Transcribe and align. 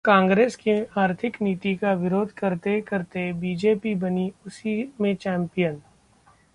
कांग्रेस 0.05 0.55
की 0.55 0.71
आर्थिक 0.97 1.37
नीति 1.41 1.75
का 1.75 1.93
विरोध 1.93 2.31
करते-करते 2.31 3.31
बीजेपी 3.33 3.93
बनी 3.95 4.31
उसी 4.47 4.73
में 5.01 5.15
चैम्पियन 5.15 5.81